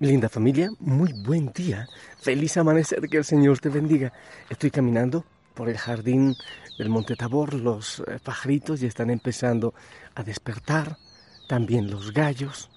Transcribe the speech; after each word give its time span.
Linda 0.00 0.28
familia, 0.28 0.70
muy 0.80 1.12
buen 1.12 1.52
día. 1.52 1.86
Feliz 2.18 2.56
amanecer, 2.56 3.00
que 3.08 3.18
el 3.18 3.24
Señor 3.24 3.58
te 3.58 3.68
bendiga. 3.68 4.12
Estoy 4.48 4.70
caminando 4.70 5.24
por 5.54 5.68
el 5.68 5.78
jardín 5.78 6.34
del 6.78 6.88
Monte 6.88 7.16
Tabor. 7.16 7.54
Los 7.54 8.00
eh, 8.00 8.18
pajaritos 8.22 8.80
ya 8.80 8.88
están 8.88 9.10
empezando 9.10 9.74
a 10.14 10.22
despertar. 10.22 10.96
También 11.48 11.90
los 11.90 12.12
gallos. 12.12 12.70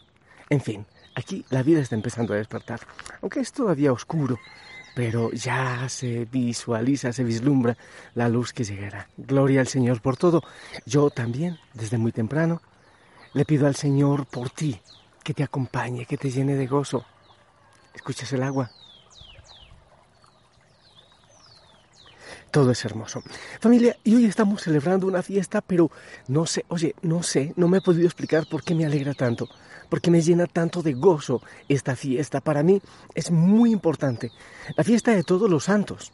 En 0.50 0.62
fin, 0.62 0.86
aquí 1.16 1.46
la 1.50 1.64
vida 1.64 1.80
está 1.80 1.96
empezando 1.96 2.34
a 2.34 2.38
despertar. 2.38 2.82
Aunque 3.22 3.40
es 3.40 3.52
todavía 3.52 3.94
oscuro, 3.94 4.38
pero 4.96 5.32
ya 5.32 5.88
se 5.90 6.26
visualiza, 6.26 7.14
se 7.14 7.24
vislumbra 7.24 7.78
la 8.14 8.30
luz 8.30 8.54
que 8.54 8.64
llegará. 8.64 9.08
Gloria 9.18 9.62
al 9.62 9.68
Señor 9.68 10.02
por 10.02 10.18
todo. 10.18 10.44
Yo 10.86 11.10
también, 11.10 11.58
desde 11.74 11.98
muy 11.98 12.12
temprano, 12.12 12.62
le 13.34 13.46
pido 13.46 13.66
al 13.66 13.76
Señor 13.76 14.26
por 14.26 14.50
ti, 14.50 14.80
que 15.28 15.34
te 15.34 15.44
acompañe, 15.44 16.06
que 16.06 16.16
te 16.16 16.32
llene 16.32 16.56
de 16.56 16.68
gozo. 16.68 17.04
¿Escuchas 17.94 18.32
el 18.32 18.44
agua? 18.44 18.72
Todo 22.50 22.72
es 22.72 22.86
hermoso. 22.86 23.22
Familia, 23.60 23.98
y 24.06 24.16
hoy 24.16 24.24
estamos 24.24 24.62
celebrando 24.62 25.06
una 25.06 25.22
fiesta, 25.22 25.60
pero 25.60 25.92
no 26.30 26.46
sé, 26.46 26.64
oye, 26.70 26.96
no 27.02 27.24
sé, 27.24 27.52
no 27.58 27.68
me 27.68 27.80
he 27.80 27.82
podido 27.82 28.06
explicar 28.06 28.48
por 28.48 28.64
qué 28.64 28.74
me 28.74 28.86
alegra 28.86 29.14
tanto, 29.14 29.50
por 29.90 30.00
qué 30.00 30.12
me 30.12 30.22
llena 30.22 30.48
tanto 30.48 30.82
de 30.82 30.94
gozo 30.94 31.42
esta 31.68 31.98
fiesta. 31.98 32.40
Para 32.40 32.64
mí 32.64 32.82
es 33.14 33.30
muy 33.30 33.74
importante. 33.74 34.32
La 34.78 34.86
fiesta 34.86 35.12
de 35.12 35.24
todos 35.24 35.50
los 35.50 35.66
santos. 35.66 36.14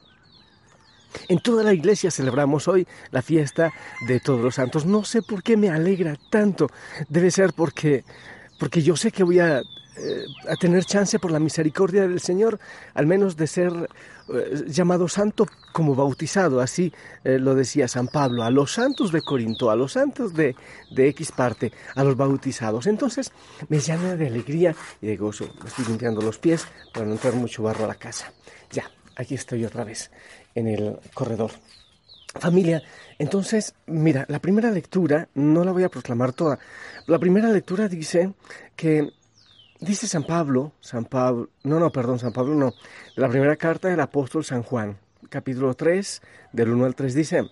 En 1.30 1.40
toda 1.40 1.64
la 1.64 1.74
iglesia 1.74 2.10
celebramos 2.10 2.68
hoy 2.68 2.88
la 3.12 3.22
fiesta 3.22 3.72
de 4.08 4.20
todos 4.20 4.42
los 4.42 4.56
santos. 4.56 4.88
No 4.88 5.04
sé 5.04 5.22
por 5.22 5.44
qué 5.44 5.56
me 5.56 5.70
alegra 5.70 6.18
tanto. 6.32 6.72
Debe 7.10 7.30
ser 7.30 7.54
porque 7.54 8.04
porque 8.60 8.82
yo 8.82 8.96
sé 8.96 9.12
que 9.12 9.24
voy 9.24 9.40
a, 9.40 9.60
eh, 9.60 10.26
tener 10.60 10.86
chance 10.86 11.20
por 11.20 11.32
la 11.32 11.40
misericordia 11.40 12.08
del 12.08 12.20
Señor, 12.20 12.60
al 12.94 13.06
menos 13.06 13.36
de 13.36 13.46
ser 13.48 13.72
eh, 14.30 14.64
llamado 14.68 15.08
santo 15.08 15.46
como 15.72 15.94
bautizado, 15.94 16.62
así 16.62 16.92
eh, 17.24 17.38
lo 17.38 17.54
decía 17.54 17.88
San 17.88 18.08
Pablo, 18.08 18.44
a 18.44 18.50
los 18.50 18.74
santos 18.74 19.12
de 19.12 19.22
Corinto, 19.22 19.70
a 19.70 19.76
los 19.76 19.94
santos 19.94 20.34
de, 20.34 20.56
de 20.92 21.08
X 21.10 21.32
parte, 21.32 21.72
a 21.96 22.04
los 22.04 22.18
bautizados. 22.18 22.88
Entonces 22.88 23.32
me 23.70 23.80
llena 23.80 24.16
de 24.16 24.28
alegría 24.28 24.76
y 25.02 25.08
de 25.08 25.18
gozo. 25.18 25.48
Me 25.62 25.70
estoy 25.70 25.86
limpiando 25.86 26.22
los 26.22 26.40
pies 26.40 26.66
para 26.94 27.06
no 27.06 27.14
entrar 27.14 27.34
mucho 27.36 27.64
barro 27.64 27.86
a 27.86 27.88
la 27.88 27.96
casa. 27.96 28.32
Ya, 28.72 28.90
aquí 29.16 29.36
estoy 29.36 29.64
otra 29.66 29.84
vez 29.84 30.10
en 30.56 30.68
el 30.68 31.00
corredor. 31.14 31.52
Familia, 32.40 32.82
entonces, 33.24 33.74
mira, 33.88 34.26
la 34.28 34.40
primera 34.40 34.70
lectura, 34.70 35.30
no 35.34 35.64
la 35.64 35.72
voy 35.72 35.84
a 35.84 35.90
proclamar 35.90 36.34
toda, 36.34 36.60
la 37.08 37.20
primera 37.20 37.48
lectura 37.48 37.88
dice 37.88 38.34
que, 38.76 39.14
dice 39.80 40.08
San 40.08 40.26
Pablo, 40.26 40.74
San 40.82 41.06
Pablo, 41.06 41.50
no, 41.64 41.80
no, 41.80 41.90
perdón, 41.90 42.20
San 42.20 42.34
Pablo 42.34 42.54
no, 42.54 42.74
la 43.16 43.30
primera 43.30 43.56
carta 43.56 43.88
del 43.88 44.02
apóstol 44.02 44.44
San 44.44 44.62
Juan, 44.62 44.98
capítulo 45.30 45.74
3, 45.74 46.22
del 46.52 46.72
1 46.72 46.84
al 46.84 46.96
3, 46.96 47.14
dice, 47.14 47.50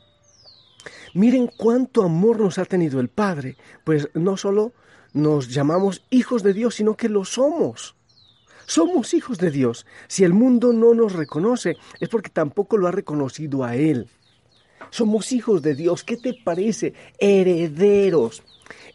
miren 1.14 1.50
cuánto 1.58 2.04
amor 2.04 2.42
nos 2.42 2.58
ha 2.58 2.66
tenido 2.66 3.00
el 3.00 3.08
Padre, 3.08 3.56
pues 3.86 4.10
no 4.14 4.36
solo 4.36 4.74
nos 5.14 5.48
llamamos 5.48 6.04
hijos 6.10 6.44
de 6.44 6.52
Dios, 6.52 6.76
sino 6.76 6.98
que 6.98 7.08
lo 7.08 7.24
somos. 7.24 7.96
Somos 8.66 9.14
hijos 9.14 9.38
de 9.38 9.52
Dios. 9.52 9.86
Si 10.10 10.26
el 10.26 10.34
mundo 10.34 10.74
no 10.74 10.94
nos 10.94 11.14
reconoce, 11.14 11.78
es 12.02 12.10
porque 12.10 12.30
tampoco 12.30 12.76
lo 12.76 12.88
ha 12.88 12.92
reconocido 12.92 13.64
a 13.64 13.78
Él. 13.78 14.10
Somos 14.92 15.32
hijos 15.32 15.64
de 15.64 15.74
Dios. 15.74 16.04
¿Qué 16.04 16.18
te 16.18 16.36
parece? 16.36 16.94
Herederos. 17.18 18.44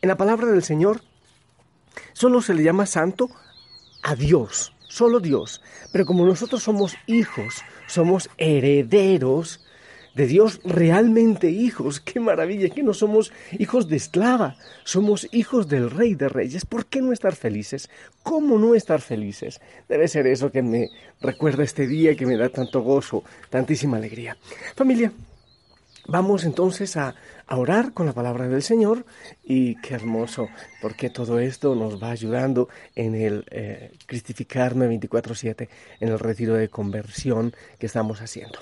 En 0.01 0.09
la 0.09 0.17
palabra 0.17 0.47
del 0.47 0.63
Señor 0.63 1.01
solo 2.13 2.41
se 2.41 2.55
le 2.55 2.63
llama 2.63 2.87
santo 2.87 3.29
a 4.03 4.15
Dios, 4.15 4.73
solo 4.89 5.19
Dios. 5.19 5.63
Pero 5.93 6.07
como 6.07 6.25
nosotros 6.25 6.63
somos 6.63 6.95
hijos, 7.07 7.63
somos 7.89 8.31
herederos 8.39 9.67
de 10.15 10.27
Dios, 10.27 10.61
realmente 10.65 11.51
hijos. 11.51 12.01
Qué 12.01 12.21
maravilla, 12.21 12.71
que 12.71 12.83
no 12.83 12.95
somos 12.95 13.33
hijos 13.59 13.89
de 13.89 13.97
esclava, 13.97 14.57
somos 14.85 15.29
hijos 15.33 15.69
del 15.69 15.91
Rey 15.91 16.15
de 16.15 16.29
Reyes. 16.29 16.65
¿Por 16.65 16.87
qué 16.87 17.03
no 17.03 17.13
estar 17.13 17.35
felices? 17.35 17.91
¿Cómo 18.23 18.59
no 18.59 18.75
estar 18.75 19.01
felices? 19.03 19.61
Debe 19.89 20.09
ser 20.09 20.27
eso 20.27 20.51
que 20.51 20.63
me 20.63 20.89
recuerda 21.21 21.65
este 21.65 21.87
día, 21.87 22.17
que 22.17 22.27
me 22.27 22.39
da 22.39 22.49
tanto 22.49 22.81
gozo, 22.81 23.25
tantísima 23.51 23.99
alegría. 23.99 24.39
Familia, 24.75 25.13
Vamos 26.09 26.45
entonces 26.45 26.97
a, 26.97 27.17
orar 27.49 27.93
con 27.93 28.07
la 28.07 28.13
palabra 28.13 28.47
del 28.47 28.63
Señor 28.63 29.05
y 29.43 29.75
qué 29.81 29.95
hermoso, 29.95 30.49
porque 30.81 31.11
todo 31.11 31.41
esto 31.41 31.75
nos 31.75 32.01
va 32.01 32.11
ayudando 32.11 32.69
en 32.95 33.17
el 33.17 33.45
eh, 33.51 33.91
Cristificarme 34.07 34.87
24/7, 34.87 35.69
en 35.99 36.09
el 36.09 36.21
retiro 36.21 36.55
de 36.55 36.69
conversión 36.69 37.53
que 37.81 37.87
estamos 37.87 38.21
haciendo. 38.21 38.61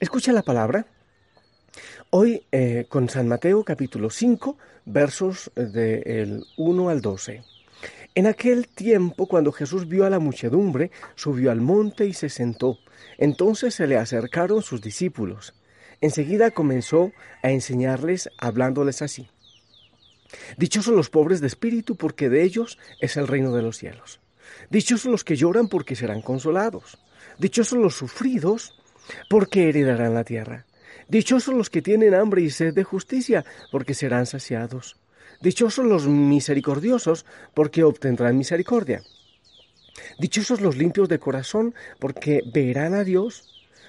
Escucha 0.00 0.32
la 0.32 0.42
palabra. 0.42 0.86
Hoy 2.08 2.46
eh, 2.52 2.86
con 2.88 3.10
San 3.10 3.28
Mateo 3.28 3.64
capítulo 3.64 4.08
5, 4.08 4.56
versos 4.86 5.50
del 5.54 6.46
1 6.56 6.88
al 6.88 7.02
12. 7.02 7.42
En 8.14 8.26
aquel 8.26 8.66
tiempo, 8.66 9.26
cuando 9.26 9.52
Jesús 9.52 9.88
vio 9.88 10.06
a 10.06 10.10
la 10.10 10.20
muchedumbre, 10.20 10.90
subió 11.16 11.50
al 11.50 11.60
monte 11.60 12.06
y 12.06 12.14
se 12.14 12.30
sentó. 12.30 12.78
Entonces 13.18 13.74
se 13.74 13.86
le 13.86 13.98
acercaron 13.98 14.62
sus 14.62 14.80
discípulos 14.80 15.52
Enseguida 16.00 16.50
comenzó 16.50 17.12
a 17.42 17.50
enseñarles 17.50 18.30
hablándoles 18.38 19.02
así. 19.02 19.28
Dichosos 20.56 20.94
los 20.94 21.10
pobres 21.10 21.40
de 21.40 21.46
espíritu, 21.46 21.96
porque 21.96 22.28
de 22.28 22.42
ellos 22.42 22.78
es 23.00 23.16
el 23.16 23.26
reino 23.26 23.54
de 23.54 23.62
los 23.62 23.78
cielos. 23.78 24.20
Dichosos 24.70 25.10
los 25.10 25.24
que 25.24 25.36
lloran, 25.36 25.68
porque 25.68 25.96
serán 25.96 26.22
consolados. 26.22 26.98
Dichosos 27.38 27.78
los 27.78 27.94
sufridos, 27.94 28.74
porque 29.28 29.68
heredarán 29.68 30.14
la 30.14 30.24
tierra. 30.24 30.66
Dichosos 31.08 31.54
los 31.54 31.70
que 31.70 31.82
tienen 31.82 32.14
hambre 32.14 32.42
y 32.42 32.50
sed 32.50 32.74
de 32.74 32.84
justicia, 32.84 33.44
porque 33.72 33.94
serán 33.94 34.26
saciados. 34.26 34.96
Dichosos 35.40 35.86
los 35.86 36.06
misericordiosos, 36.06 37.24
porque 37.54 37.84
obtendrán 37.84 38.36
misericordia. 38.36 39.02
Dichosos 40.18 40.60
los 40.60 40.76
limpios 40.76 41.08
de 41.08 41.18
corazón, 41.18 41.74
porque 41.98 42.42
verán 42.52 42.94
a 42.94 43.04
Dios. 43.04 43.57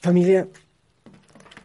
Familia, 0.00 0.48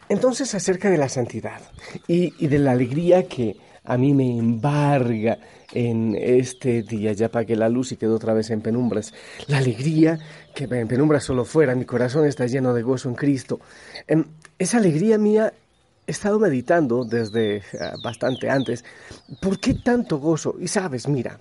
entonces 0.10 0.54
acerca 0.54 0.90
de 0.90 0.98
la 0.98 1.08
santidad 1.08 1.62
y, 2.06 2.48
de 2.48 2.60
la 2.60 2.74
alegría 2.74 3.28
que 3.28 3.56
a 3.84 3.98
mí 3.98 4.14
me 4.14 4.38
embarga 4.38 5.38
en 5.72 6.16
este 6.20 6.84
día, 6.84 7.14
ya 7.14 7.28
apagué 7.28 7.56
la 7.56 7.70
luz 7.70 7.92
y 7.92 7.98
quedó 7.98 8.16
otra 8.16 8.34
vez 8.34 8.50
en 8.50 8.62
penumbras. 8.62 9.14
La 9.48 9.60
alegría 9.60 10.20
que 10.54 10.66
en 10.66 10.88
penumbras 10.88 11.24
solo 11.24 11.46
fuera, 11.46 11.76
mi 11.76 11.86
corazón 11.86 12.26
está 12.26 12.46
lleno 12.46 12.74
de 12.74 12.82
gozo 12.82 13.08
en 13.08 13.16
Cristo. 13.16 13.60
Em, 14.08 14.26
esa 14.60 14.78
alegría 14.78 15.18
mía 15.18 15.54
he 16.06 16.12
estado 16.12 16.38
meditando 16.38 17.06
desde 17.06 17.64
ah, 17.80 17.94
bastante 18.04 18.50
antes. 18.50 18.84
¿Por 19.42 19.60
qué 19.60 19.76
tanto 19.76 20.20
gozo? 20.20 20.56
Y 20.60 20.68
sabes, 20.68 21.08
mira, 21.08 21.40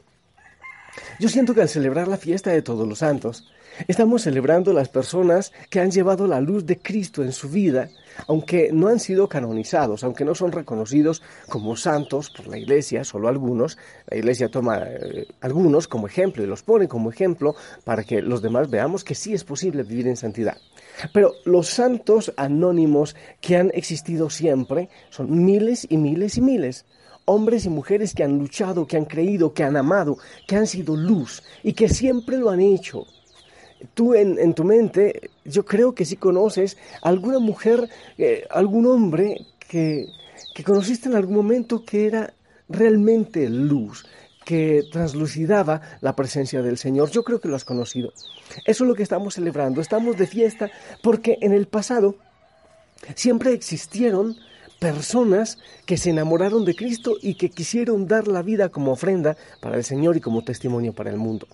Yo 1.19 1.29
siento 1.29 1.55
que 1.55 1.63
al 1.63 1.69
celebrar 1.69 2.09
la 2.09 2.17
fiesta 2.17 2.51
de 2.51 2.63
todos 2.63 2.87
los 2.87 2.99
santos, 2.99 3.45
estamos 3.89 4.23
celebrando 4.23 4.73
las 4.73 4.89
personas 4.89 5.53
que 5.71 5.81
han 5.81 5.91
llevado 5.91 6.27
la 6.27 6.41
luz 6.41 6.67
de 6.67 6.79
Cristo 6.79 7.23
en 7.23 7.33
su 7.33 7.49
vida, 7.49 7.89
aunque 8.27 8.71
no 8.73 8.89
han 8.89 9.01
sido 9.01 9.29
canonizados, 9.29 10.05
aunque 10.05 10.25
no 10.25 10.35
son 10.35 10.53
reconocidos 10.53 11.23
como 11.49 11.77
santos 11.77 12.31
por 12.31 12.47
la 12.47 12.59
Iglesia, 12.59 13.05
solo 13.05 13.29
algunos. 13.29 13.79
La 14.09 14.17
Iglesia 14.17 14.49
toma 14.49 14.83
eh, 14.85 15.27
algunos 15.41 15.89
como 15.89 16.07
ejemplo 16.07 16.43
y 16.43 16.47
los 16.47 16.63
pone 16.63 16.89
como 16.89 17.11
ejemplo 17.11 17.55
para 17.85 18.05
que 18.05 18.23
los 18.23 18.43
demás 18.43 18.71
veamos 18.71 19.05
que 19.05 19.15
sí 19.15 19.35
es 19.35 19.45
posible 19.45 19.83
vivir 19.83 20.09
en 20.09 20.17
santidad. 20.17 20.59
Pero 21.13 21.33
los 21.45 21.69
santos 21.69 22.33
anónimos 22.37 23.17
que 23.41 23.57
han 23.57 23.71
existido 23.75 24.31
siempre 24.31 24.89
son 25.11 25.45
miles 25.45 25.87
y 25.89 25.97
miles 25.97 26.39
y 26.39 26.41
miles 26.41 26.87
hombres 27.25 27.65
y 27.65 27.71
mujeres 27.71 28.15
que 28.15 28.25
han 28.25 28.39
luchado, 28.39 28.87
que 28.87 28.97
han 28.97 29.05
creído, 29.05 29.53
que 29.55 29.65
han 29.65 29.77
amado, 29.77 30.19
que 30.47 30.57
han 30.57 30.67
sido 30.67 30.97
luz 30.97 31.43
y 31.63 31.73
que 31.73 31.89
siempre 31.89 32.37
lo 32.37 32.51
han 32.51 32.61
hecho. 32.61 33.07
Tú 33.93 34.15
en, 34.15 34.55
tu 34.55 34.65
mente, 34.65 35.31
yo 35.45 35.65
creo 35.65 35.95
que 35.95 36.05
sí 36.05 36.17
conoces 36.17 36.79
alguna 37.03 37.39
mujer, 37.39 37.89
eh, 38.17 38.47
algún 38.51 38.87
hombre 38.87 39.47
que, 39.69 40.07
que 40.55 40.65
conociste 40.65 41.09
en 41.09 41.17
algún 41.17 41.37
momento 41.37 41.85
que 41.85 42.07
era 42.07 42.33
realmente 42.69 43.49
luz, 43.49 44.07
que 44.45 44.85
translucidaba 44.91 45.81
la 46.01 46.15
presencia 46.15 46.63
del 46.63 46.79
Señor. 46.79 47.11
Yo 47.11 47.25
creo 47.25 47.41
que 47.41 47.49
lo 47.49 47.57
has 47.57 47.65
conocido. 47.65 48.13
Eso 48.65 48.85
es 48.85 48.89
lo 48.89 48.95
que 48.95 49.03
estamos 49.03 49.35
celebrando. 49.35 49.81
Estamos 49.81 50.17
de 50.17 50.27
fiesta 50.27 50.71
porque 51.03 51.39
en 51.41 51.53
el 51.53 51.67
pasado 51.67 52.17
siempre 53.15 53.53
existieron 53.53 54.37
personas 54.79 55.59
que 55.87 55.97
se 55.97 56.11
enamoraron 56.11 56.65
de 56.65 56.75
Cristo 56.75 57.17
y 57.21 57.35
que 57.35 57.51
quisieron 57.51 58.07
dar 58.07 58.29
la 58.29 58.43
vida 58.43 58.69
como 58.69 58.93
ofrenda 58.93 59.37
para 59.61 59.77
el 59.77 59.85
Señor 59.85 60.17
y 60.17 60.21
como 60.21 60.45
testimonio 60.45 60.93
para 60.93 61.11
el 61.11 61.17
mundo. 61.17 61.47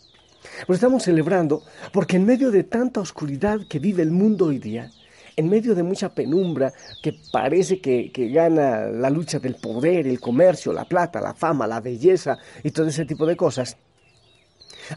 Lo 0.67 0.75
estamos 0.75 1.05
celebrando 1.05 1.63
porque 1.93 2.17
en 2.17 2.27
medio 2.27 2.51
de 2.51 2.65
tanta 2.65 3.01
oscuridad 3.01 3.61
que 3.69 3.79
vive 3.79 4.03
el 4.03 4.11
mundo 4.11 4.47
hoy 4.47 4.59
día, 4.59 4.91
en 5.37 5.49
medio 5.49 5.75
de 5.75 5.83
mucha 5.83 6.15
penumbra 6.15 6.73
que 7.03 7.15
parece 7.33 7.81
que, 7.81 8.11
que, 8.13 8.29
gana 8.29 8.87
la 8.87 9.11
lucha 9.11 9.39
del 9.39 9.55
poder, 9.55 10.07
el 10.07 10.21
comercio, 10.21 10.73
la 10.73 10.85
plata, 10.85 11.21
la 11.21 11.35
fama, 11.35 11.67
la 11.67 11.81
belleza 11.81 12.39
y 12.63 12.71
todo 12.71 12.89
ese 12.89 13.05
tipo 13.05 13.27
de 13.27 13.37
cosas, 13.37 13.77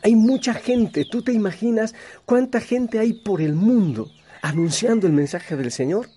hay 0.02 0.16
mucha 0.16 0.54
gente, 0.54 1.06
tú 1.06 1.22
te 1.22 1.34
imaginas 1.34 1.94
cuánta 2.26 2.60
gente 2.60 3.00
hay 3.00 3.14
por 3.14 3.42
el 3.42 3.54
mundo 3.54 4.10
anunciando 4.42 5.08
el 5.08 5.14
mensaje 5.14 5.56
del 5.56 5.72
Señor. 5.72 6.08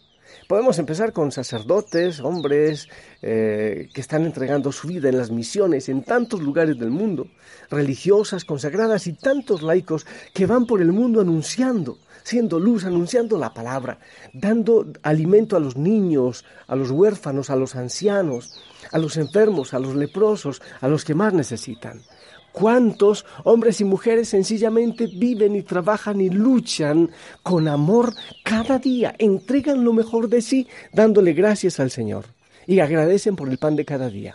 Podemos 0.49 0.79
empezar 0.79 1.13
con 1.13 1.33
sacerdotes, 1.33 2.21
hombres 2.21 2.89
eh, 3.23 3.89
que 3.93 4.01
están 4.01 4.25
entregando 4.25 4.71
su 4.71 4.87
vida 4.89 5.09
en 5.09 5.19
las 5.19 5.31
misiones 5.31 5.89
en 5.89 6.03
tantos 6.03 6.41
lugares 6.41 6.79
del 6.79 6.91
mundo, 6.91 7.27
religiosas, 7.71 8.45
consagradas 8.45 9.07
y 9.07 9.15
tantos 9.15 9.63
laicos 9.63 10.07
que 10.33 10.47
van 10.47 10.67
por 10.67 10.81
el 10.81 10.93
mundo 10.93 11.21
anunciando, 11.21 11.99
siendo 12.27 12.59
luz, 12.59 12.85
anunciando 12.85 13.39
la 13.39 13.55
palabra, 13.55 14.01
dando 14.33 14.85
alimento 15.05 15.57
a 15.57 15.61
los 15.61 15.77
niños, 15.77 16.45
a 16.67 16.75
los 16.75 16.91
huérfanos, 16.91 17.51
a 17.51 17.57
los 17.57 17.77
ancianos, 17.77 18.61
a 18.91 18.99
los 18.99 19.17
enfermos, 19.17 19.75
a 19.75 19.79
los 19.79 19.95
leprosos, 19.95 20.61
a 20.81 20.89
los 20.89 21.05
que 21.05 21.15
más 21.15 21.33
necesitan. 21.35 22.03
¿Cuántos 22.51 23.25
hombres 23.45 23.81
y 23.81 23.85
mujeres 23.85 24.31
sencillamente 24.31 25.07
viven 25.07 25.55
y 25.55 25.63
trabajan 25.63 26.21
y 26.21 26.29
luchan 26.29 27.13
con 27.45 27.69
amor 27.69 28.13
cada 28.43 28.81
día? 28.81 29.15
Entregan 29.19 29.85
lo 29.85 29.93
mejor 29.93 30.29
de 30.29 30.43
sí 30.43 30.67
dándole 30.93 31.33
gracias 31.33 31.79
al 31.79 31.93
Señor 31.93 32.25
y 32.67 32.81
agradecen 32.81 33.37
por 33.37 33.49
el 33.49 33.59
pan 33.59 33.77
de 33.77 33.85
cada 33.85 34.11
día. 34.11 34.35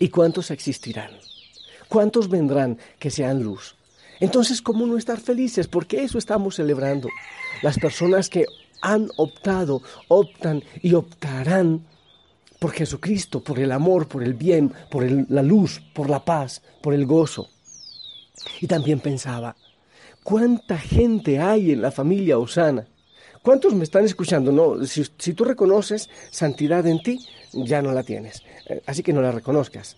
¿Y 0.00 0.08
cuántos 0.08 0.50
existirán? 0.50 1.12
¿Cuántos 1.88 2.28
vendrán 2.28 2.76
que 2.98 3.10
sean 3.10 3.40
luz? 3.40 3.76
Entonces, 4.22 4.62
¿cómo 4.62 4.86
no 4.86 4.96
estar 4.96 5.18
felices? 5.18 5.66
Porque 5.66 6.04
eso 6.04 6.16
estamos 6.16 6.54
celebrando. 6.54 7.08
Las 7.60 7.76
personas 7.76 8.28
que 8.28 8.46
han 8.80 9.10
optado, 9.16 9.82
optan 10.06 10.62
y 10.80 10.94
optarán 10.94 11.84
por 12.60 12.70
Jesucristo, 12.70 13.42
por 13.42 13.58
el 13.58 13.72
amor, 13.72 14.06
por 14.06 14.22
el 14.22 14.34
bien, 14.34 14.72
por 14.92 15.04
la 15.28 15.42
luz, 15.42 15.82
por 15.92 16.08
la 16.08 16.24
paz, 16.24 16.62
por 16.80 16.94
el 16.94 17.04
gozo. 17.04 17.48
Y 18.60 18.68
también 18.68 19.00
pensaba, 19.00 19.56
¿cuánta 20.22 20.78
gente 20.78 21.40
hay 21.40 21.72
en 21.72 21.82
la 21.82 21.90
familia 21.90 22.38
Osana? 22.38 22.86
¿Cuántos 23.42 23.74
me 23.74 23.82
están 23.82 24.04
escuchando? 24.04 24.52
No, 24.52 24.86
si, 24.86 25.02
tú 25.34 25.42
reconoces 25.42 26.08
santidad 26.30 26.86
en 26.86 27.02
ti, 27.02 27.18
ya 27.52 27.82
no 27.82 27.90
la 27.90 28.04
tienes. 28.04 28.44
Eh, 28.68 28.82
así 28.86 29.02
que 29.02 29.12
no 29.12 29.20
la 29.20 29.32
reconozcas. 29.32 29.96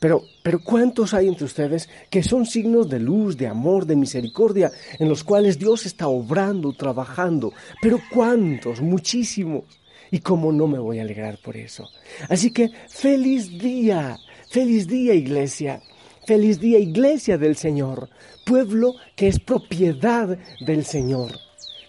Pero, 0.00 0.22
pero 0.42 0.60
¿cuántos 0.60 1.14
hay 1.14 1.28
entre 1.28 1.44
ustedes 1.44 1.88
que 2.10 2.22
son 2.22 2.46
signos 2.46 2.88
de 2.88 2.98
luz, 3.00 3.36
de 3.36 3.46
amor, 3.46 3.86
de 3.86 3.96
misericordia, 3.96 4.70
en 4.98 5.08
los 5.08 5.24
cuales 5.24 5.58
Dios 5.58 5.86
está 5.86 6.08
obrando, 6.08 6.72
trabajando? 6.72 7.52
Pero 7.80 8.00
¿cuántos? 8.12 8.80
Muchísimos. 8.80 9.64
Y 10.10 10.20
cómo 10.20 10.52
no 10.52 10.66
me 10.66 10.78
voy 10.78 10.98
a 10.98 11.02
alegrar 11.02 11.38
por 11.42 11.56
eso. 11.56 11.88
Así 12.28 12.52
que 12.52 12.70
feliz 12.88 13.58
día, 13.58 14.18
feliz 14.48 14.86
día 14.86 15.14
iglesia, 15.14 15.80
feliz 16.26 16.60
día 16.60 16.78
iglesia 16.78 17.36
del 17.38 17.56
Señor, 17.56 18.08
pueblo 18.44 18.94
que 19.16 19.28
es 19.28 19.40
propiedad 19.40 20.38
del 20.64 20.84
Señor. 20.84 21.32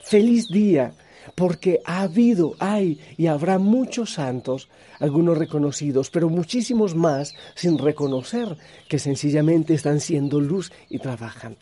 Feliz 0.04 0.48
día, 0.48 0.94
porque 1.34 1.82
ha 1.86 2.02
habido, 2.02 2.56
hay 2.60 3.00
y 3.18 3.28
habrá 3.28 3.58
muchos 3.58 4.14
santos, 4.14 4.70
algunos 5.00 5.38
reconocidos, 5.38 6.10
pero 6.10 6.30
muchísimos 6.30 6.96
más 6.96 7.34
sin 7.56 7.78
reconocer 7.78 8.58
que 8.88 9.00
sencillamente 9.00 9.74
están 9.74 10.00
siendo 10.00 10.40
luz 10.40 10.72
y 10.90 11.00
trabajan. 11.00 11.58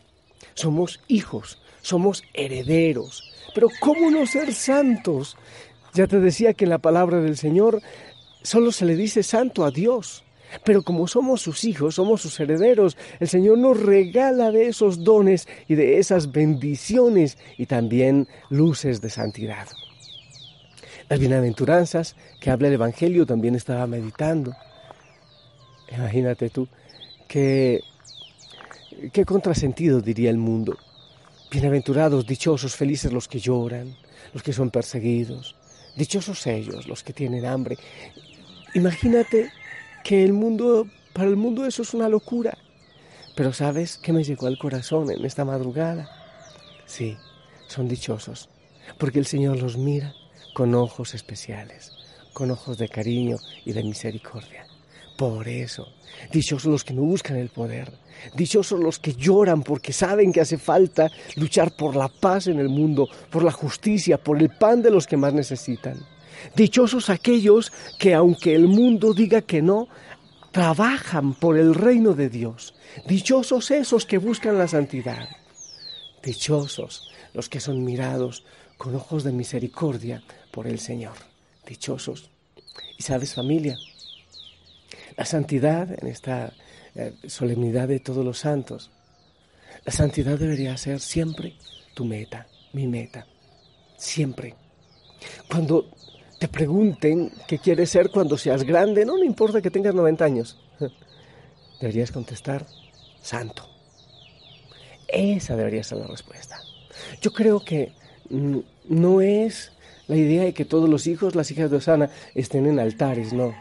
Somos 0.54 1.00
hijos, 1.07 1.60
somos 1.81 2.24
herederos. 2.33 3.31
Pero 3.56 3.68
¿cómo 3.80 4.12
no 4.12 4.25
ser 4.25 4.54
santos? 4.54 5.38
Ya 5.94 6.07
te 6.07 6.19
decía 6.19 6.54
que 6.54 6.65
en 6.65 6.71
la 6.71 6.80
palabra 6.80 7.21
del 7.21 7.38
Señor 7.38 7.81
solo 8.42 8.71
se 8.71 8.86
le 8.86 8.95
dice 8.95 9.24
santo 9.24 9.63
a 9.63 9.71
Dios. 9.71 10.24
Pero 10.63 10.83
como 10.83 11.07
somos 11.07 11.41
sus 11.41 11.63
hijos, 11.63 11.95
somos 11.95 12.21
sus 12.21 12.39
herederos, 12.39 12.97
el 13.19 13.27
Señor 13.27 13.57
nos 13.57 13.79
regala 13.79 14.51
de 14.51 14.67
esos 14.67 15.03
dones 15.03 15.47
y 15.67 15.75
de 15.75 16.00
esas 16.00 16.31
bendiciones 16.31 17.38
y 17.57 17.65
también 17.65 18.27
luces 18.50 19.01
de 19.01 19.09
santidad. 19.09 19.67
Las 21.09 21.19
bienaventuranzas 21.19 22.15
que 22.39 22.50
habla 22.50 22.67
el 22.67 22.75
Evangelio 22.75 23.25
también 23.25 23.55
estaba 23.55 23.85
meditando. 23.88 24.53
Imagínate 25.91 26.50
tú, 26.50 26.67
qué, 27.27 27.81
qué 29.11 29.25
contrasentido 29.25 30.01
diría 30.01 30.29
el 30.29 30.38
mundo. 30.38 30.77
Bienaventurados, 31.51 32.25
dichosos, 32.25 32.75
felices 32.75 33.13
los 33.13 33.27
que 33.27 33.39
lloran, 33.39 33.95
los 34.33 34.41
que 34.41 34.53
son 34.53 34.71
perseguidos, 34.71 35.55
Dichosos 35.95 36.47
ellos, 36.47 36.88
los 36.88 37.03
que 37.03 37.13
tienen 37.13 37.45
hambre. 37.45 37.77
Imagínate 38.73 39.51
que 40.03 40.23
el 40.23 40.33
mundo, 40.33 40.88
para 41.13 41.29
el 41.29 41.36
mundo 41.36 41.65
eso 41.65 41.81
es 41.81 41.93
una 41.93 42.10
locura. 42.10 42.57
Pero 43.36 43.53
¿sabes 43.53 43.98
qué 43.98 44.13
me 44.13 44.24
llegó 44.24 44.48
al 44.48 44.60
corazón 44.60 45.10
en 45.12 45.25
esta 45.25 45.45
madrugada? 45.45 46.10
Sí, 46.86 47.17
son 47.67 47.88
dichosos, 47.88 48.50
porque 49.00 49.19
el 49.19 49.25
Señor 49.25 49.60
los 49.60 49.77
mira 49.77 50.13
con 50.53 50.75
ojos 50.75 51.15
especiales, 51.15 51.91
con 52.33 52.51
ojos 52.51 52.77
de 52.77 52.89
cariño 52.89 53.38
y 53.65 53.74
de 53.74 53.83
misericordia. 53.83 54.67
Por 55.17 55.48
eso, 55.48 55.88
dichosos 56.31 56.72
los 56.72 56.83
que 56.83 56.93
no 56.93 57.03
buscan 57.03 57.38
el 57.38 57.50
poder, 57.50 57.91
dichosos 58.36 58.79
los 58.79 59.00
que 59.00 59.13
lloran 59.13 59.63
porque 59.63 59.93
saben 59.93 60.31
que 60.31 60.41
hace 60.41 60.57
falta 60.57 61.10
luchar 61.36 61.75
por 61.75 61.95
la 61.95 62.10
paz 62.10 62.48
en 62.48 62.60
el 62.60 62.69
mundo, 62.69 63.07
por 63.29 63.43
la 63.43 63.51
justicia, 63.51 64.17
por 64.17 64.39
el 64.41 64.50
pan 64.50 64.81
de 64.81 64.91
los 64.91 65.07
que 65.07 65.17
más 65.17 65.33
necesitan. 65.33 66.05
Dichosos 66.56 67.10
aquellos 67.10 67.72
que 68.00 68.13
aunque 68.13 68.56
el 68.56 68.68
mundo 68.68 69.13
diga 69.13 69.42
que 69.42 69.62
no, 69.62 69.88
trabajan 70.52 71.34
por 71.34 71.58
el 71.58 71.74
reino 71.74 72.13
de 72.13 72.30
Dios. 72.30 72.75
Dichosos 73.08 73.72
esos 73.72 74.06
que 74.06 74.18
buscan 74.18 74.58
la 74.58 74.68
santidad. 74.68 75.28
Dichosos 76.24 77.10
los 77.34 77.50
que 77.50 77.60
son 77.60 77.84
mirados 77.84 78.46
con 78.78 78.96
ojos 78.96 79.24
de 79.24 79.32
misericordia 79.32 80.24
por 80.52 80.68
el 80.68 80.80
Señor. 80.80 81.16
Dichosos. 81.68 82.30
Y 82.98 83.04
sabes 83.04 83.34
familia, 83.34 83.78
la 85.18 85.25
santidad 85.25 85.90
en 85.92 86.08
esta 86.08 86.54
eh, 86.96 87.13
solemnidad 87.28 87.88
de 87.88 88.00
todos 88.00 88.24
los 88.24 88.40
santos, 88.40 88.92
la 89.86 89.92
santidad 89.92 90.38
debería 90.38 90.78
ser 90.78 91.00
siempre 91.00 91.56
tu 91.94 92.06
meta, 92.06 92.48
mi 92.74 92.88
meta, 92.88 93.25
siempre. 93.98 94.56
Cuando 95.50 95.90
te 96.43 96.50
pregunten 96.50 97.31
qué 97.47 97.57
quieres 97.57 97.89
ser 97.89 98.09
cuando 98.09 98.38
seas 98.38 98.65
grande, 98.65 99.05
no 99.05 99.17
me 99.17 99.25
importa 99.25 99.62
que 99.62 99.71
tengas 99.71 99.95
90 99.95 100.25
años, 100.25 100.59
deberías 101.79 102.12
contestar, 102.12 102.65
santo. 103.21 103.65
Esa 105.07 105.55
debería 105.55 105.85
ser 105.85 106.00
la 106.00 106.07
respuesta. 106.07 106.59
Yo 107.21 107.31
creo 107.31 107.63
que 107.63 107.93
no 108.29 109.21
es 109.21 109.71
la 110.07 110.17
idea 110.17 110.43
de 110.43 110.53
que 110.53 110.65
todos 110.65 110.89
los 110.89 111.07
hijos, 111.07 111.33
las 111.33 111.50
hijas 111.50 111.71
de 111.71 111.77
Osana, 111.77 112.09
estén 112.35 112.65
en 112.65 112.77
altares, 112.77 113.31
no. 113.31 113.55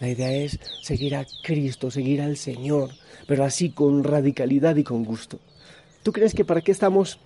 La 0.00 0.08
idea 0.08 0.32
es 0.32 0.58
seguir 0.80 1.16
a 1.16 1.26
Cristo, 1.42 1.90
seguir 1.90 2.22
al 2.22 2.38
Señor, 2.38 2.88
pero 3.26 3.44
así 3.44 3.68
con 3.68 4.02
radicalidad 4.02 4.76
y 4.76 4.82
con 4.82 5.04
gusto. 5.04 5.40
¿Tú 6.02 6.10
crees 6.10 6.32
que 6.32 6.46
para 6.46 6.62
qué 6.62 6.72
estamos 6.72 7.20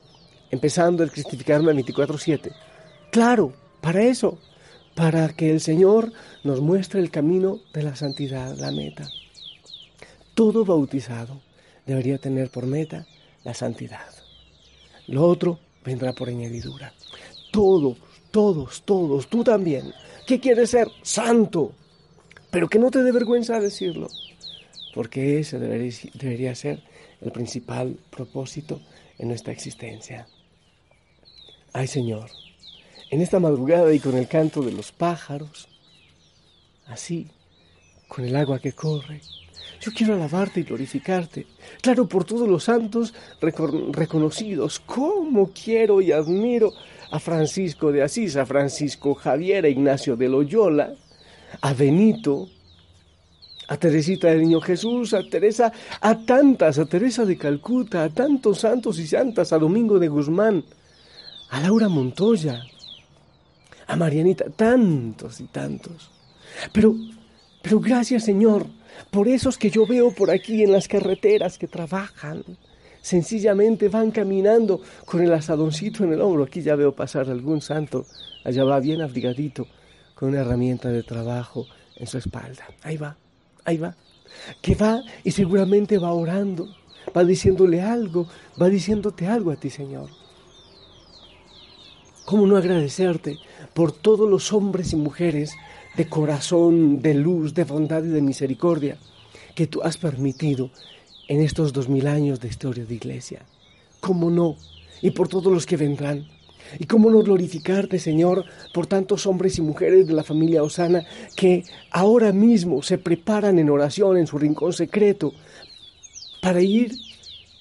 empezando 0.50 1.04
el 1.04 1.12
cristificarme 1.12 1.72
24/7? 1.72 2.50
Claro, 3.12 3.52
para 3.80 4.02
eso, 4.02 4.40
para 4.98 5.28
que 5.28 5.48
el 5.52 5.60
Señor 5.60 6.12
nos 6.42 6.60
muestre 6.60 6.98
el 6.98 7.12
camino 7.12 7.60
de 7.72 7.84
la 7.84 7.94
santidad, 7.94 8.56
la 8.58 8.72
meta. 8.72 9.08
Todo 10.34 10.64
bautizado 10.64 11.40
debería 11.86 12.18
tener 12.18 12.50
por 12.50 12.66
meta 12.66 13.06
la 13.44 13.54
santidad. 13.54 14.10
Lo 15.06 15.24
otro 15.24 15.60
vendrá 15.84 16.14
por 16.14 16.28
añadidura. 16.28 16.92
Todos, 17.52 17.96
todos, 18.32 18.82
todos, 18.82 19.28
tú 19.28 19.44
también. 19.44 19.94
¿Qué 20.26 20.40
quieres 20.40 20.70
ser? 20.70 20.88
Santo. 21.02 21.70
Pero 22.50 22.68
que 22.68 22.80
no 22.80 22.90
te 22.90 23.04
dé 23.04 23.12
vergüenza 23.12 23.60
decirlo, 23.60 24.08
porque 24.96 25.38
ese 25.38 25.60
debería, 25.60 25.92
debería 26.14 26.54
ser 26.56 26.82
el 27.20 27.30
principal 27.30 27.96
propósito 28.10 28.80
en 29.16 29.28
nuestra 29.28 29.52
existencia. 29.52 30.26
Ay 31.72 31.86
Señor, 31.86 32.30
en 33.10 33.20
esta 33.20 33.40
madrugada 33.40 33.92
y 33.92 34.00
con 34.00 34.16
el 34.16 34.28
canto 34.28 34.62
de 34.62 34.72
los 34.72 34.92
pájaros, 34.92 35.68
así, 36.86 37.28
con 38.06 38.24
el 38.24 38.36
agua 38.36 38.58
que 38.58 38.72
corre, 38.72 39.20
yo 39.80 39.92
quiero 39.92 40.14
alabarte 40.14 40.60
y 40.60 40.64
glorificarte. 40.64 41.46
Claro, 41.80 42.08
por 42.08 42.24
todos 42.24 42.48
los 42.48 42.64
santos 42.64 43.14
reconocidos. 43.40 44.80
¿Cómo 44.80 45.52
quiero 45.52 46.00
y 46.00 46.10
admiro 46.10 46.72
a 47.10 47.20
Francisco 47.20 47.92
de 47.92 48.02
Asís, 48.02 48.36
a 48.36 48.44
Francisco 48.44 49.14
Javier, 49.14 49.64
a 49.64 49.68
Ignacio 49.68 50.16
de 50.16 50.28
Loyola, 50.28 50.94
a 51.60 51.72
Benito, 51.74 52.48
a 53.68 53.76
Teresita 53.76 54.28
del 54.28 54.40
Niño 54.40 54.60
Jesús, 54.60 55.14
a 55.14 55.22
Teresa, 55.22 55.72
a 56.00 56.18
tantas, 56.24 56.78
a 56.78 56.86
Teresa 56.86 57.24
de 57.24 57.36
Calcuta, 57.36 58.02
a 58.02 58.08
tantos 58.08 58.60
santos 58.60 58.98
y 58.98 59.06
santas, 59.06 59.52
a 59.52 59.58
Domingo 59.58 59.98
de 59.98 60.08
Guzmán, 60.08 60.64
a 61.50 61.60
Laura 61.60 61.88
Montoya, 61.88 62.62
a 63.88 63.97
Marianita, 63.97 64.45
tantos 64.50 65.40
y 65.40 65.45
tantos. 65.45 66.11
Pero, 66.73 66.95
pero 67.62 67.80
gracias 67.80 68.25
Señor 68.25 68.66
por 69.11 69.28
esos 69.28 69.59
que 69.59 69.71
yo 69.71 69.87
veo 69.87 70.12
por 70.12 70.30
aquí 70.30 70.62
en 70.62 70.73
las 70.73 70.87
carreteras 70.87 71.59
que 71.59 71.66
trabajan. 71.66 72.45
Sencillamente 73.00 73.88
van 73.88 74.11
caminando 74.11 74.83
con 75.07 75.23
el 75.23 75.33
asadoncito 75.33 76.04
en 76.04 76.12
el 76.12 76.21
hombro. 76.21 76.45
Aquí 76.45 76.61
ya 76.61 76.75
veo 76.75 76.95
pasar 76.95 77.30
algún 77.30 77.61
santo. 77.61 78.07
Allá 78.45 78.64
va 78.64 78.80
bien 78.80 79.00
abrigadito 79.00 79.66
con 80.14 80.30
una 80.30 80.40
herramienta 80.40 80.88
de 80.90 81.02
trabajo 81.02 81.66
en 81.97 82.07
su 82.07 82.18
espalda. 82.18 82.66
Ahí 82.83 82.97
va, 82.97 83.16
ahí 83.64 83.78
va. 83.78 83.95
Que 84.61 84.75
va 84.75 85.02
y 85.25 85.30
seguramente 85.30 85.97
va 85.97 86.12
orando, 86.12 86.68
va 87.16 87.25
diciéndole 87.25 87.80
algo, 87.80 88.28
va 88.61 88.68
diciéndote 88.68 89.26
algo 89.26 89.52
a 89.52 89.57
ti, 89.57 89.71
Señor. 89.71 90.11
¿Cómo 92.28 92.47
no 92.47 92.58
agradecerte 92.58 93.38
por 93.73 93.90
todos 93.90 94.28
los 94.28 94.52
hombres 94.52 94.92
y 94.92 94.97
mujeres 94.97 95.56
de 95.97 96.11
corazón, 96.11 97.00
de 97.00 97.14
luz, 97.14 97.54
de 97.54 97.64
bondad 97.64 98.04
y 98.04 98.08
de 98.08 98.20
misericordia 98.20 98.99
que 99.54 99.66
tú 99.66 99.80
has 99.80 99.97
permitido 99.97 100.70
en 101.26 101.40
estos 101.40 101.73
dos 101.73 101.88
mil 101.88 102.06
años 102.06 102.38
de 102.38 102.49
historia 102.49 102.85
de 102.85 102.94
iglesia. 102.94 103.47
¿Cómo 104.00 104.28
no? 104.28 104.56
Y 105.00 105.12
por 105.12 105.28
todos 105.28 105.50
los 105.50 105.64
que 105.64 105.78
vendrán. 105.78 106.28
¿Y 106.78 106.85
cómo 106.85 107.08
no 107.08 107.23
glorificarte, 107.23 107.99
Señor, 107.99 108.44
por 108.75 108.87
tantos 108.87 109.26
hombres 109.26 109.56
y 109.56 109.62
mujeres 109.62 110.06
de 110.06 110.12
la 110.12 110.23
familia 110.23 110.62
Osana 110.62 111.06
que 111.35 111.64
ahora 111.90 112.30
mismo 112.32 112.82
se 112.82 112.99
preparan 112.99 113.58
en 113.58 113.70
oración 113.70 114.18
en 114.18 114.26
su 114.26 114.37
rincón 114.37 114.75
secreto 114.75 115.32
para 116.42 116.61
ir 116.61 116.92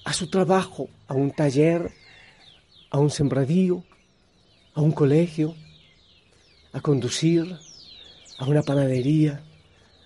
a 0.04 0.12
su 0.12 0.26
trabajo, 0.26 0.90
a 1.06 1.14
un 1.14 1.30
taller, 1.30 1.90
a 2.90 2.98
un 2.98 3.08
sembradío, 3.08 3.82
a 4.78 4.80
un 4.80 4.92
colegio, 4.92 5.56
a 6.72 6.80
conducir, 6.80 7.58
a 8.38 8.44
una 8.46 8.62
panadería, 8.62 9.42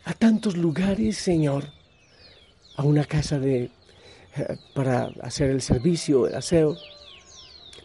a 0.03 0.15
tantos 0.15 0.57
lugares, 0.57 1.19
Señor, 1.19 1.65
a 2.77 2.83
una 2.83 3.05
casa 3.05 3.39
de 3.39 3.65
eh, 4.35 4.57
para 4.73 5.11
hacer 5.21 5.51
el 5.51 5.61
servicio, 5.61 6.27
el 6.27 6.37
aseo, 6.37 6.79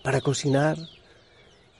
para 0.01 0.21
cocinar. 0.21 0.77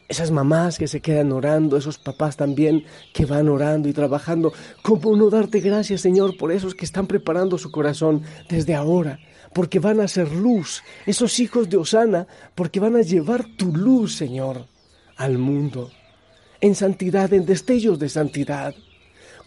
Esas 0.09 0.29
mamás 0.29 0.77
que 0.77 0.89
se 0.89 0.99
quedan 0.99 1.31
orando, 1.31 1.77
esos 1.77 1.97
papás 1.97 2.35
también 2.35 2.83
que 3.13 3.25
van 3.25 3.47
orando 3.47 3.87
y 3.87 3.93
trabajando. 3.93 4.51
¿Cómo 4.81 5.15
no 5.15 5.29
darte 5.29 5.61
gracias, 5.61 6.01
Señor, 6.01 6.35
por 6.35 6.51
esos 6.51 6.75
que 6.75 6.83
están 6.83 7.07
preparando 7.07 7.57
su 7.57 7.71
corazón 7.71 8.23
desde 8.49 8.75
ahora? 8.75 9.19
Porque 9.53 9.79
van 9.79 10.01
a 10.01 10.09
ser 10.09 10.29
luz, 10.33 10.83
esos 11.05 11.39
hijos 11.39 11.69
de 11.69 11.77
Osana, 11.77 12.27
porque 12.55 12.81
van 12.81 12.97
a 12.97 13.01
llevar 13.03 13.45
tu 13.55 13.73
luz, 13.73 14.13
Señor, 14.13 14.65
al 15.17 15.37
mundo 15.37 15.91
en 16.61 16.75
santidad, 16.75 17.33
en 17.33 17.45
destellos 17.45 17.99
de 17.99 18.09
santidad. 18.09 18.75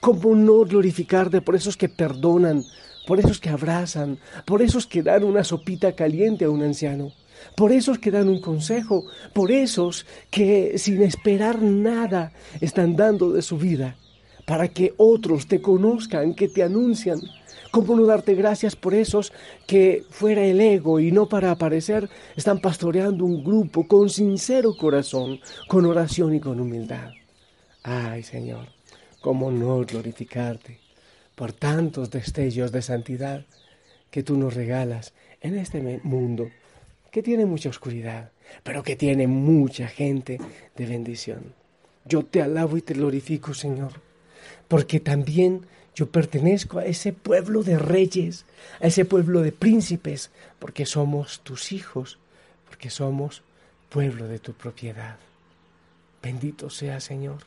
¿Cómo 0.00 0.34
no 0.34 0.60
glorificarte 0.64 1.40
por 1.40 1.56
esos 1.56 1.76
que 1.76 1.88
perdonan, 1.88 2.64
por 3.06 3.18
esos 3.18 3.40
que 3.40 3.50
abrazan, 3.50 4.18
por 4.46 4.62
esos 4.62 4.86
que 4.86 5.02
dan 5.02 5.24
una 5.24 5.44
sopita 5.44 5.92
caliente 5.92 6.44
a 6.44 6.50
un 6.50 6.62
anciano, 6.62 7.12
por 7.56 7.72
esos 7.72 7.98
que 7.98 8.10
dan 8.10 8.28
un 8.28 8.40
consejo, 8.40 9.06
por 9.32 9.50
esos 9.50 10.06
que 10.30 10.78
sin 10.78 11.02
esperar 11.02 11.60
nada 11.60 12.32
están 12.60 12.96
dando 12.96 13.32
de 13.32 13.42
su 13.42 13.58
vida, 13.58 13.96
para 14.46 14.68
que 14.68 14.94
otros 14.96 15.46
te 15.46 15.60
conozcan, 15.60 16.34
que 16.34 16.48
te 16.48 16.62
anuncian? 16.62 17.20
¿Cómo 17.70 17.94
no 17.94 18.04
darte 18.04 18.34
gracias 18.34 18.74
por 18.74 18.94
esos 18.94 19.32
que 19.66 20.02
fuera 20.10 20.44
el 20.44 20.60
ego 20.60 20.98
y 20.98 21.12
no 21.12 21.28
para 21.28 21.52
aparecer 21.52 22.08
están 22.34 22.60
pastoreando 22.60 23.24
un 23.24 23.44
grupo 23.44 23.86
con 23.86 24.10
sincero 24.10 24.74
corazón, 24.76 25.38
con 25.68 25.86
oración 25.86 26.34
y 26.34 26.40
con 26.40 26.58
humildad? 26.58 27.12
Ay 27.84 28.24
Señor, 28.24 28.66
¿cómo 29.20 29.52
no 29.52 29.84
glorificarte 29.84 30.80
por 31.36 31.52
tantos 31.52 32.10
destellos 32.10 32.72
de 32.72 32.82
santidad 32.82 33.46
que 34.10 34.24
tú 34.24 34.36
nos 34.36 34.54
regalas 34.54 35.14
en 35.40 35.56
este 35.56 36.00
mundo 36.02 36.48
que 37.12 37.22
tiene 37.22 37.46
mucha 37.46 37.68
oscuridad, 37.68 38.32
pero 38.64 38.82
que 38.82 38.96
tiene 38.96 39.28
mucha 39.28 39.86
gente 39.86 40.38
de 40.76 40.86
bendición? 40.86 41.54
Yo 42.04 42.24
te 42.24 42.42
alabo 42.42 42.76
y 42.76 42.82
te 42.82 42.94
glorifico, 42.94 43.54
Señor, 43.54 43.92
porque 44.66 44.98
también 44.98 45.66
yo 46.00 46.10
pertenezco 46.10 46.78
a 46.78 46.86
ese 46.86 47.12
pueblo 47.12 47.62
de 47.62 47.78
reyes, 47.78 48.46
a 48.80 48.86
ese 48.86 49.04
pueblo 49.04 49.42
de 49.42 49.52
príncipes, 49.52 50.30
porque 50.58 50.86
somos 50.86 51.40
tus 51.40 51.72
hijos, 51.72 52.18
porque 52.66 52.88
somos 52.88 53.42
pueblo 53.90 54.26
de 54.26 54.38
tu 54.38 54.54
propiedad. 54.54 55.18
Bendito 56.22 56.70
sea 56.70 57.00
Señor, 57.00 57.40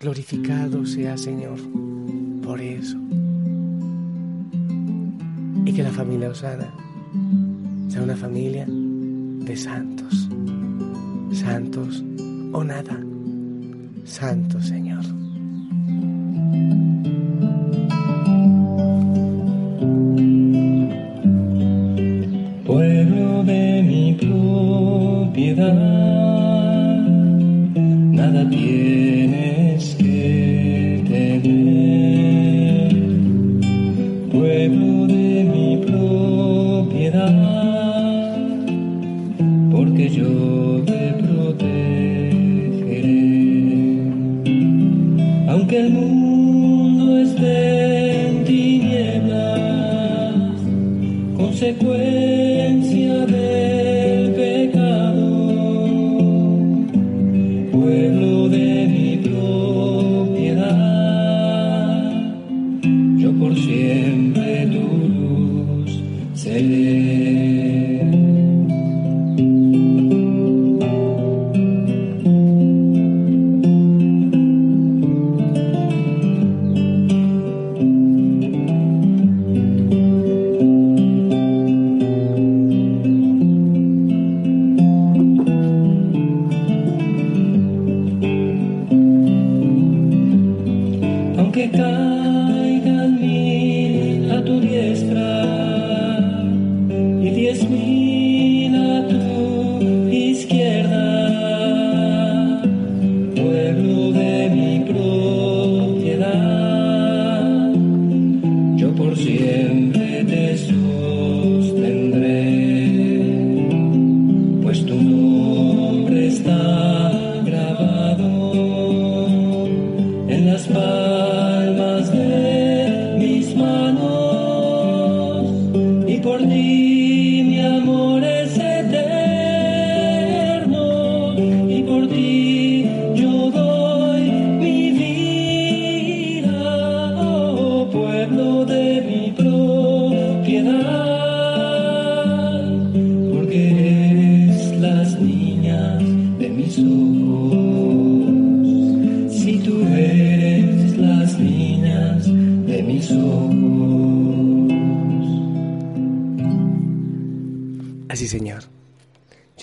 glorificado 0.00 0.86
sea 0.86 1.16
Señor 1.16 1.60
por 2.42 2.60
eso. 2.60 2.98
Y 5.64 5.72
que 5.72 5.84
la 5.84 5.92
familia 5.92 6.30
Osana 6.30 6.74
sea 7.90 8.02
una 8.02 8.16
familia 8.16 8.66
de 8.66 9.56
santos, 9.56 10.28
santos 11.32 12.02
o 12.52 12.64
nada, 12.64 12.98
santo 14.04 14.60
Señor. 14.60 15.17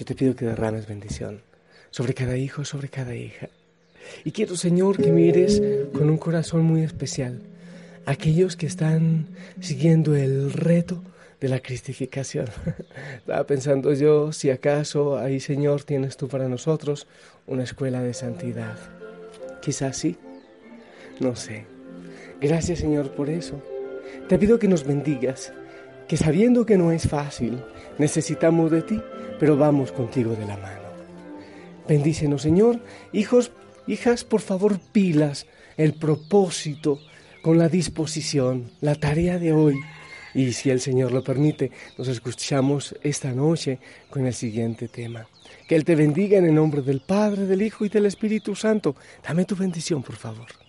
Te 0.05 0.15
pido 0.15 0.35
que 0.35 0.45
derrames 0.45 0.87
bendición 0.87 1.41
sobre 1.91 2.13
cada 2.13 2.37
hijo, 2.37 2.63
sobre 2.63 2.89
cada 2.89 3.15
hija. 3.15 3.49
Y 4.23 4.31
quiero, 4.31 4.55
Señor, 4.55 4.97
que 4.97 5.11
mires 5.11 5.61
con 5.93 6.09
un 6.09 6.17
corazón 6.17 6.63
muy 6.63 6.83
especial 6.83 7.41
a 8.05 8.11
aquellos 8.11 8.55
que 8.55 8.67
están 8.67 9.27
siguiendo 9.59 10.15
el 10.15 10.53
reto 10.53 11.01
de 11.41 11.49
la 11.49 11.59
cristificación. 11.59 12.47
Estaba 13.17 13.45
pensando 13.45 13.93
yo 13.93 14.31
si 14.31 14.49
acaso 14.49 15.17
ahí, 15.17 15.39
Señor, 15.39 15.83
tienes 15.83 16.17
tú 16.17 16.27
para 16.27 16.47
nosotros 16.47 17.07
una 17.47 17.63
escuela 17.63 18.01
de 18.01 18.13
santidad. 18.13 18.77
Quizás 19.61 19.97
sí, 19.97 20.17
no 21.19 21.35
sé. 21.35 21.65
Gracias, 22.39 22.79
Señor, 22.79 23.11
por 23.11 23.29
eso. 23.29 23.61
Te 24.27 24.37
pido 24.37 24.59
que 24.59 24.67
nos 24.67 24.85
bendigas, 24.85 25.53
que 26.07 26.17
sabiendo 26.17 26.65
que 26.65 26.77
no 26.77 26.91
es 26.91 27.07
fácil, 27.07 27.63
necesitamos 27.97 28.71
de 28.71 28.81
ti, 28.81 29.01
pero 29.39 29.57
vamos 29.57 29.91
contigo 29.91 30.35
de 30.35 30.45
la 30.45 30.57
mano. 30.57 30.85
Bendícenos, 31.87 32.41
Señor. 32.41 32.79
Hijos, 33.13 33.51
hijas, 33.87 34.23
por 34.23 34.41
favor, 34.41 34.79
pilas 34.91 35.45
el 35.77 35.93
propósito 35.93 36.99
con 37.41 37.57
la 37.57 37.69
disposición, 37.69 38.71
la 38.81 38.95
tarea 38.95 39.37
de 39.37 39.53
hoy. 39.53 39.75
Y 40.33 40.51
si 40.51 40.69
el 40.69 40.81
Señor 40.81 41.11
lo 41.11 41.23
permite, 41.23 41.71
nos 41.97 42.07
escuchamos 42.07 42.95
esta 43.01 43.31
noche 43.31 43.79
con 44.09 44.25
el 44.25 44.33
siguiente 44.33 44.87
tema. 44.87 45.27
Que 45.67 45.75
Él 45.75 45.85
te 45.85 45.95
bendiga 45.95 46.37
en 46.37 46.45
el 46.45 46.55
nombre 46.55 46.81
del 46.81 47.01
Padre, 47.01 47.45
del 47.45 47.61
Hijo 47.61 47.85
y 47.85 47.89
del 47.89 48.05
Espíritu 48.05 48.55
Santo. 48.55 48.95
Dame 49.25 49.45
tu 49.45 49.55
bendición, 49.55 50.03
por 50.03 50.15
favor. 50.15 50.64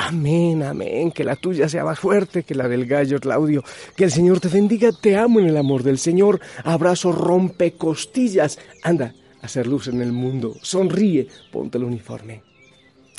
Amén, 0.00 0.62
amén. 0.62 1.10
Que 1.10 1.24
la 1.24 1.34
tuya 1.34 1.68
sea 1.68 1.82
más 1.82 1.98
fuerte 1.98 2.44
que 2.44 2.54
la 2.54 2.68
del 2.68 2.86
gallo 2.86 3.18
Claudio. 3.18 3.64
Que 3.96 4.04
el 4.04 4.12
Señor 4.12 4.38
te 4.38 4.46
bendiga. 4.46 4.92
Te 4.92 5.16
amo 5.16 5.40
en 5.40 5.46
el 5.46 5.56
amor 5.56 5.82
del 5.82 5.98
Señor. 5.98 6.40
Abrazo 6.62 7.10
rompe 7.10 7.72
costillas. 7.72 8.60
Anda, 8.84 9.12
hacer 9.42 9.66
luz 9.66 9.88
en 9.88 10.00
el 10.00 10.12
mundo. 10.12 10.54
Sonríe. 10.62 11.26
Ponte 11.50 11.78
el 11.78 11.84
uniforme. 11.84 12.44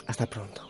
Hasta 0.08 0.26
pronto. 0.26 0.69